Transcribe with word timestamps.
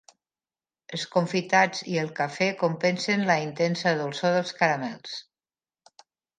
Els 0.97 1.03
confitats 1.15 1.83
i 1.91 1.99
el 2.05 2.09
cafè 2.21 2.49
compensen 2.63 3.27
la 3.29 3.37
intensa 3.45 3.95
dolçor 4.03 4.37
dels 4.39 4.59
caramels. 4.65 5.23